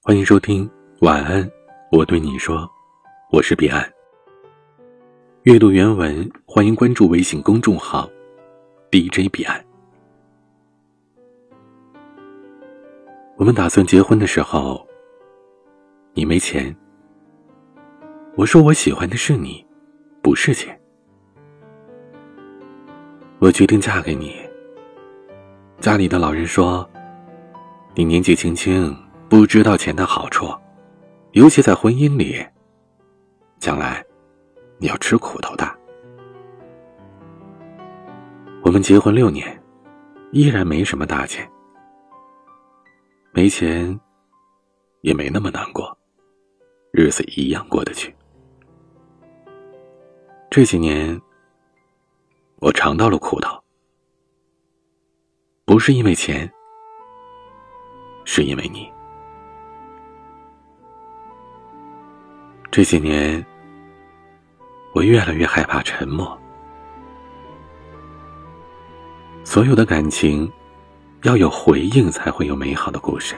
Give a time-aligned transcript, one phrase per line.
[0.00, 0.68] 欢迎收听
[1.00, 1.46] 晚安，
[1.90, 2.70] 我对你说，
[3.30, 3.84] 我是彼岸。
[5.42, 8.08] 阅读原文，欢迎关注微信公众号
[8.90, 9.62] DJ 彼岸。
[13.36, 14.86] 我们打算结婚的时候，
[16.14, 16.74] 你没钱，
[18.36, 19.66] 我说我喜欢的是你，
[20.22, 20.80] 不是钱。
[23.40, 24.36] 我决定嫁给你，
[25.80, 26.88] 家里的老人说，
[27.94, 28.96] 你年纪轻轻。
[29.28, 30.46] 不知道钱的好处，
[31.32, 32.42] 尤其在婚姻里，
[33.58, 34.02] 将来
[34.78, 35.68] 你要吃苦头的。
[38.62, 39.62] 我们结婚六年，
[40.32, 41.46] 依然没什么大钱，
[43.32, 43.98] 没钱
[45.02, 45.96] 也没那么难过，
[46.90, 48.14] 日子一样过得去。
[50.50, 51.20] 这几年，
[52.60, 53.62] 我尝到了苦头，
[55.66, 56.50] 不是因为钱，
[58.24, 58.90] 是因为你。
[62.70, 63.44] 这几年，
[64.94, 66.38] 我越来越害怕沉默。
[69.42, 70.50] 所有的感情，
[71.22, 73.34] 要有回应才会有美好的故事。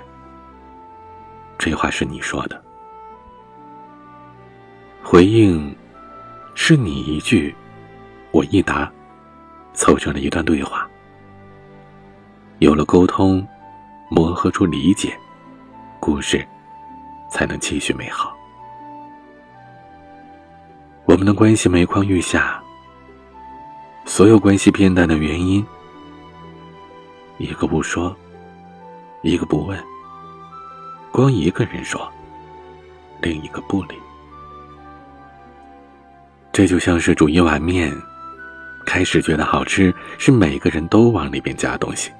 [1.56, 2.62] 这话是你说的。
[5.02, 5.74] 回应，
[6.54, 7.54] 是你一句，
[8.32, 8.90] 我一答，
[9.72, 10.88] 凑成了一段对话。
[12.58, 13.46] 有了沟通，
[14.10, 15.16] 磨合出理解，
[16.00, 16.46] 故事
[17.30, 18.36] 才能继续美好。
[21.20, 22.58] 我们的关系每况愈下，
[24.06, 25.62] 所有关系变淡的原因，
[27.36, 28.16] 一个不说，
[29.20, 29.78] 一个不问，
[31.12, 32.10] 光一个人说，
[33.20, 33.96] 另一个不理。
[36.52, 37.94] 这就像是煮一碗面，
[38.86, 42.10] 开始觉得好吃，是每个人都往里边加东西。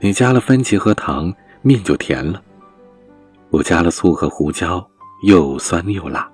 [0.00, 2.40] 你加了番茄和糖，面就甜了；
[3.50, 4.84] 我加了醋和胡椒，
[5.22, 6.28] 又酸又辣。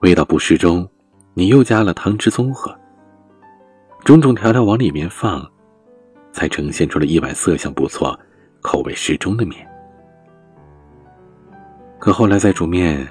[0.00, 0.88] 味道不适中，
[1.34, 2.74] 你又加了汤汁综合，
[4.02, 5.46] 种种调料往里面放，
[6.32, 8.18] 才呈现出了一碗色香不错、
[8.62, 9.68] 口味适中的面。
[11.98, 13.06] 可后来再煮面，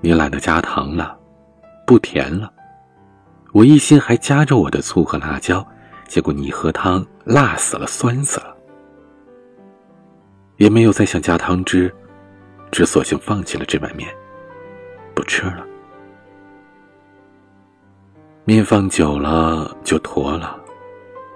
[0.00, 1.18] 你懒得加糖了，
[1.84, 2.48] 不甜了，
[3.52, 5.66] 我一心还加着我的醋和辣椒，
[6.06, 8.56] 结果你喝汤辣死了、酸死了，
[10.58, 11.92] 也没有再想加汤汁，
[12.70, 14.08] 只索性放弃了这碗面，
[15.12, 15.66] 不吃了。
[18.44, 20.58] 面放久了就坨了，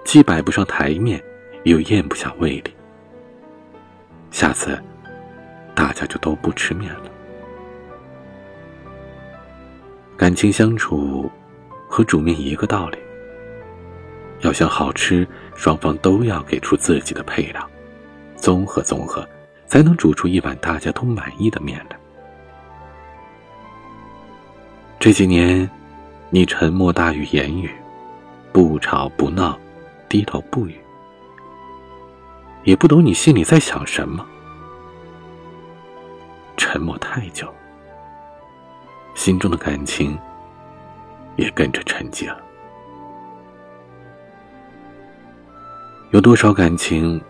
[0.03, 1.23] 既摆不上台面，
[1.63, 2.75] 又咽不下胃里。
[4.31, 4.77] 下次，
[5.73, 7.03] 大家就都不吃面了。
[10.17, 11.31] 感情相处，
[11.87, 12.97] 和煮面一个道理。
[14.41, 17.69] 要想好吃，双方都要给出自己的配料，
[18.35, 19.25] 综合综合，
[19.67, 21.97] 才能煮出一碗大家都满意的面来。
[24.99, 25.69] 这几年。
[26.35, 27.71] 你沉默大于言语，
[28.51, 29.57] 不吵不闹，
[30.09, 30.77] 低头不语，
[32.65, 34.27] 也不懂你心里在想什么。
[36.57, 37.47] 沉默太久，
[39.15, 40.19] 心中的感情
[41.37, 42.37] 也跟着沉寂了。
[46.11, 47.21] 有多少感情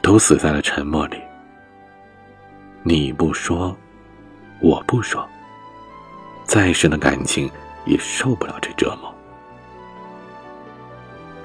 [0.00, 1.20] 都死在了沉默里？
[2.82, 3.76] 你不说，
[4.62, 5.28] 我不说，
[6.46, 7.46] 再深的感情。
[7.86, 9.12] 也受不了这折磨。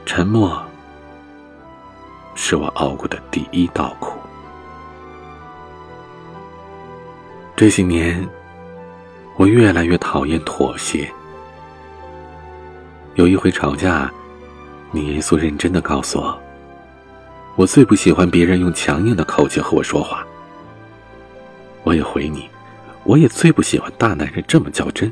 [0.05, 0.61] 沉默
[2.35, 4.19] 是我熬过的第一道苦。
[7.55, 8.27] 这些年，
[9.37, 11.09] 我越来越讨厌妥协。
[13.15, 14.11] 有一回吵架，
[14.91, 16.41] 你严肃认真的告诉我，
[17.55, 20.25] 我最不喜欢别人用强硬的口气和我说话。
[21.83, 22.49] 我也回你，
[23.03, 25.11] 我也最不喜欢大男人这么较真。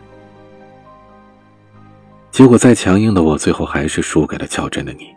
[2.39, 5.13] 结果再强硬的我，最后还是输给了较真的你。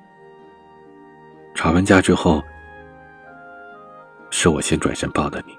[1.55, 2.43] 吵完架之后，
[4.29, 5.57] 是我先转身抱的你。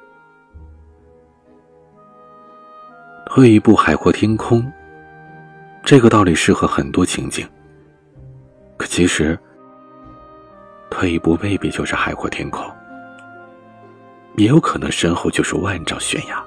[3.27, 4.69] 退一步海阔天空，
[5.85, 7.47] 这个道理适合很多情景。
[8.75, 9.39] 可其实，
[10.89, 12.69] 退一步未必就是海阔天空，
[14.35, 16.43] 也有可能身后就是万丈悬崖。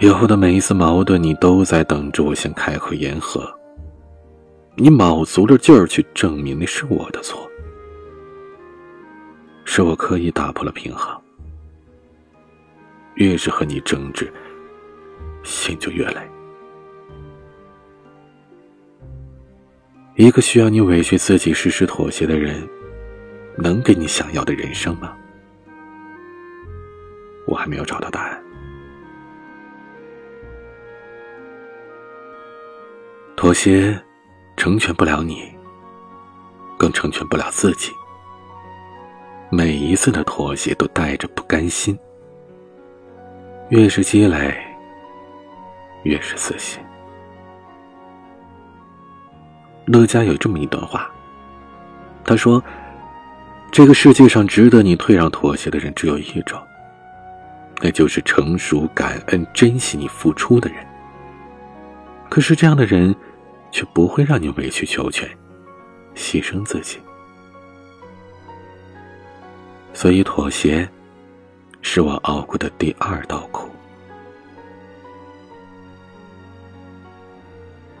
[0.00, 3.48] 以后的每一次矛盾，你都在等着我先开口言和。
[4.76, 7.48] 你卯足了劲儿去证明那是我的错，
[9.64, 11.16] 是我刻意打破了平衡。
[13.14, 14.30] 越是和你争执，
[15.44, 16.20] 心就越累。
[20.16, 22.68] 一个需要你委屈自己、时时妥协的人，
[23.56, 25.16] 能给你想要的人生吗？
[27.46, 28.43] 我还没有找到答案。
[33.44, 33.94] 妥协，
[34.56, 35.52] 成全不了你，
[36.78, 37.92] 更成全不了自己。
[39.50, 41.94] 每一次的妥协都带着不甘心，
[43.68, 44.56] 越是积累，
[46.04, 46.82] 越是死心。
[49.84, 51.10] 乐嘉有这么一段话，
[52.24, 52.64] 他说
[53.70, 56.58] ：“这个世界上值得你退让妥协的人只有一种，
[57.82, 60.78] 那就是成熟、感恩、珍惜你付出的人。
[62.30, 63.14] 可是这样的人，
[63.74, 65.28] 却不会让你委曲求全，
[66.14, 67.00] 牺牲自己。
[69.92, 70.88] 所以妥协，
[71.82, 73.68] 是我熬过的第二道苦。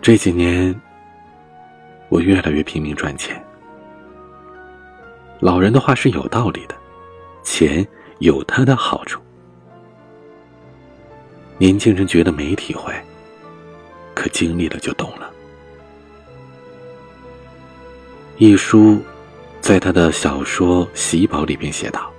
[0.00, 0.72] 这几年。”
[2.10, 3.42] 我越来越拼命赚钱。
[5.40, 6.76] 老人的话是有道理的，
[7.42, 7.84] 钱
[8.20, 9.20] 有它的好处。
[11.58, 12.94] 年轻人觉得没体会，
[14.14, 15.28] 可经历了就懂了。
[18.36, 19.00] 一书
[19.60, 22.10] 在他的小说《喜宝》里边写道：“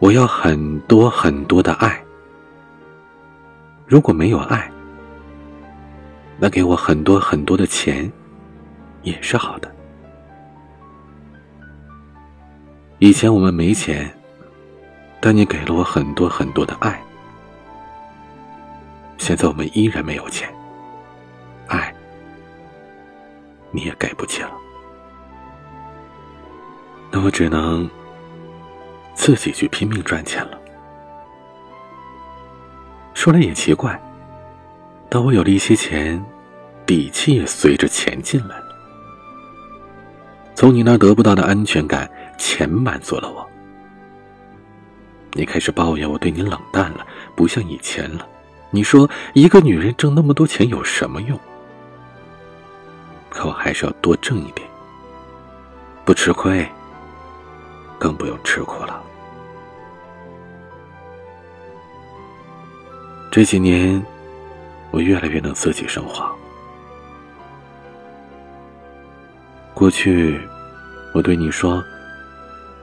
[0.00, 2.02] 我要很多很多的爱。
[3.86, 4.70] 如果没有爱，
[6.38, 8.10] 那给我很多很多的钱。”
[9.04, 9.70] 也是好的。
[13.00, 14.10] 以前我们没钱，
[15.20, 16.98] 但你给了我很多很多的爱。
[19.18, 20.48] 现在我们依然没有钱，
[23.74, 24.52] 你也给不起了。
[27.10, 27.90] 那我只能
[29.14, 30.58] 自己去拼命赚钱了。
[33.14, 34.00] 说来也奇怪，
[35.08, 36.24] 当我有了一些钱，
[36.86, 38.66] 底气也随着钱进来了。
[40.54, 43.44] 从你那得不到的安全感，钱满足了我。
[45.32, 47.04] 你开始抱怨我对你冷淡了，
[47.34, 48.26] 不像以前了。
[48.70, 51.38] 你说一个女人挣那么多钱有什么用？
[53.34, 54.66] 可我还是要多挣一点，
[56.04, 56.66] 不吃亏，
[57.98, 59.02] 更不用吃苦了。
[63.32, 64.00] 这几年，
[64.92, 66.24] 我越来越能自己生活。
[69.74, 70.40] 过去，
[71.12, 71.84] 我对你说：“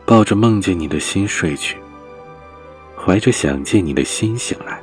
[0.06, 1.78] 抱着梦见你的心睡去，
[2.98, 4.82] 怀着想见你的心醒来。”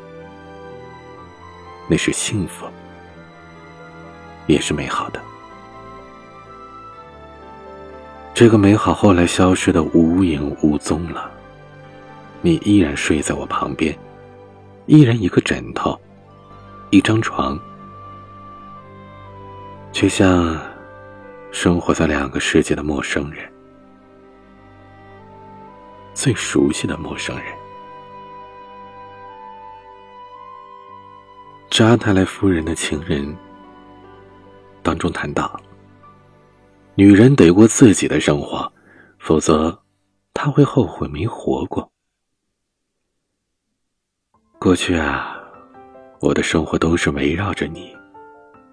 [1.86, 2.66] 那是幸福，
[4.46, 5.20] 也是美好的。
[8.38, 11.28] 这个美好后来消失的无影无踪了。
[12.40, 13.92] 你依然睡在我旁边，
[14.86, 16.00] 依然一个枕头，
[16.90, 17.58] 一张床，
[19.90, 20.56] 却像……
[21.50, 23.44] 生活在两个世界的陌生人，
[26.14, 27.46] 最熟悉的陌生人。
[31.70, 33.36] 扎泰莱夫人的情人
[34.80, 35.60] 当中谈到：
[36.98, 38.72] 女人得过自己的生活，
[39.20, 39.78] 否则
[40.34, 41.88] 她会后悔没活过。
[44.58, 45.38] 过去啊，
[46.18, 47.96] 我的生活都是围绕着你，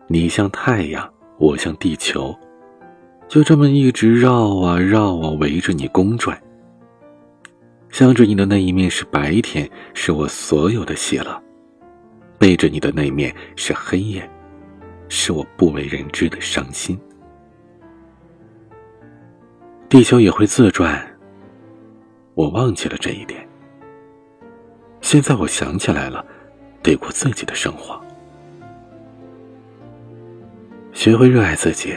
[0.07, 1.07] 你像太阳，
[1.37, 2.35] 我像地球。
[3.27, 6.35] 就这么一直绕啊绕啊，围着你公转。
[7.91, 11.39] 向着你的那一面是白天，是我所有的喜乐；
[12.39, 14.27] 背着你的那一面是黑夜，
[15.09, 16.99] 是我不为人知的伤心。
[19.95, 21.01] 地球也会自转，
[22.33, 23.47] 我忘记了这一点。
[24.99, 26.25] 现在我想起来了，
[26.83, 27.97] 得过自己的生活，
[30.91, 31.95] 学会热爱自己。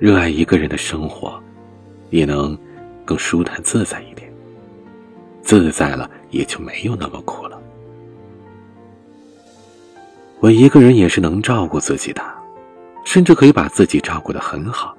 [0.00, 1.40] 热爱一个人的生活，
[2.08, 2.58] 也能
[3.04, 4.28] 更舒坦自在一点。
[5.42, 7.56] 自在了，也就没有那么苦了。
[10.40, 12.20] 我一个人也是能照顾自己的，
[13.04, 14.96] 甚至可以把自己照顾的很好。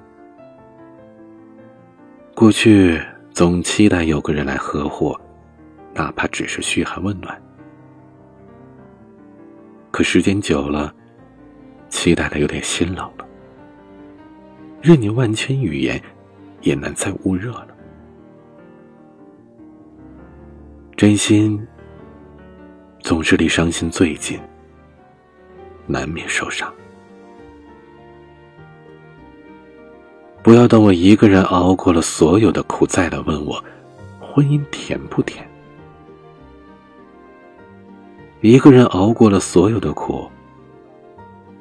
[2.34, 5.16] 过去总期待有个人来呵护，
[5.94, 7.40] 哪怕只是嘘寒问暖。
[9.90, 10.92] 可时间久了，
[11.88, 13.26] 期待的有点心冷了。
[14.80, 16.02] 任你万千语言，
[16.62, 17.68] 也难再捂热了。
[20.96, 21.64] 真心
[23.00, 24.40] 总是离伤心最近，
[25.86, 26.72] 难免受伤。
[30.42, 33.62] 不要等我一个人熬过了所有的苦，再来问我
[34.20, 35.48] 婚姻甜不甜。
[38.40, 40.28] 一个人熬过了所有的苦，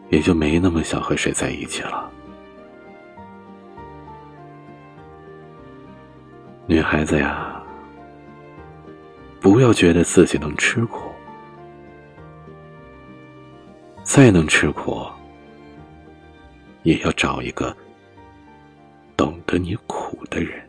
[0.10, 2.10] 也就没那么想和谁在一起了。
[6.66, 7.62] 女孩子呀，
[9.40, 11.12] 不要觉得自己能吃苦，
[14.02, 15.06] 再能吃苦，
[16.82, 17.76] 也要找一个
[19.22, 20.68] 懂得你苦的人。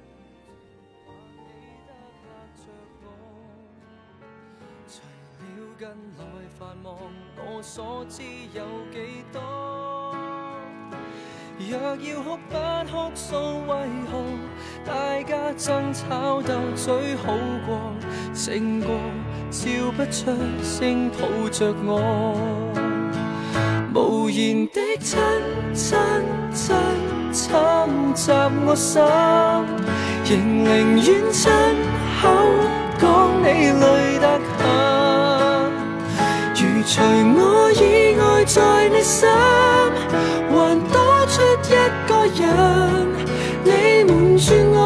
[7.62, 9.40] 所知有几多
[11.58, 12.58] 若要哭不
[12.90, 13.36] 哭诉，
[13.68, 14.22] 为何
[14.84, 17.32] 大家争吵斗嘴好
[17.64, 17.80] 过，
[18.34, 18.90] 胜过
[19.50, 20.30] 笑不出
[20.62, 22.34] 声抱着我，
[23.94, 25.18] 无言的亲
[25.72, 25.96] 亲
[26.52, 27.01] 亲。
[27.32, 27.50] 侵
[28.14, 28.30] 袭
[28.66, 29.02] 我心，
[30.24, 31.50] 仍宁愿亲
[32.20, 32.22] 口
[32.98, 33.02] 讲
[33.42, 34.24] 你累得
[34.58, 34.62] 很，
[36.54, 36.92] 如除
[37.34, 37.40] 我
[37.72, 37.80] 以
[38.20, 38.60] 外在
[38.90, 39.28] 你心，
[40.50, 40.52] 还
[40.92, 41.00] 多。
[41.32, 41.72] 出一
[42.06, 42.46] 个人，
[43.64, 44.76] 你瞒住我，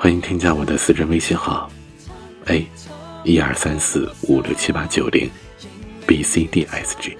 [0.00, 1.68] 欢迎添加我的私人微信号
[2.46, 2.64] ：a
[3.24, 5.28] 一二三四五六七八九零
[6.06, 7.18] b c d s g。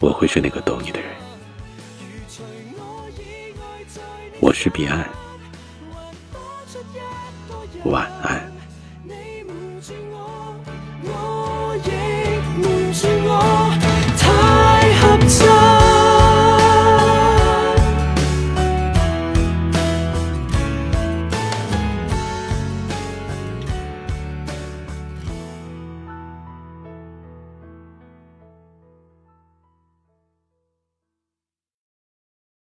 [0.00, 1.08] 我会是那个懂你的人。
[4.40, 5.08] 我是彼岸，
[7.84, 8.51] 晚安。